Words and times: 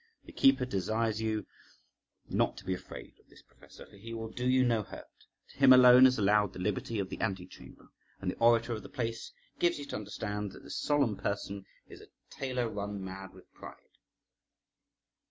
The 0.23 0.31
keeper 0.31 0.65
desires 0.65 1.21
you 1.21 1.45
not 2.27 2.57
to 2.57 2.65
be 2.65 2.73
afraid 2.73 3.19
of 3.19 3.29
this 3.29 3.43
professor, 3.43 3.85
for 3.85 3.97
he 3.97 4.15
will 4.15 4.29
do 4.31 4.49
you 4.49 4.63
no 4.63 4.81
hurt; 4.81 5.05
to 5.49 5.57
him 5.59 5.71
alone 5.71 6.07
is 6.07 6.17
allowed 6.17 6.53
the 6.53 6.59
liberty 6.59 6.97
of 6.97 7.09
the 7.09 7.21
ante 7.21 7.45
chamber, 7.45 7.87
and 8.19 8.31
the 8.31 8.37
orator 8.37 8.73
of 8.73 8.81
the 8.81 8.89
place 8.89 9.31
gives 9.59 9.77
you 9.77 9.85
to 9.85 9.95
understand 9.95 10.53
that 10.53 10.63
this 10.63 10.81
solemn 10.81 11.17
person 11.17 11.67
is 11.85 12.01
a 12.01 12.07
tailor 12.31 12.67
run 12.67 13.05
mad 13.05 13.31
with 13.31 13.53
pride. 13.53 13.99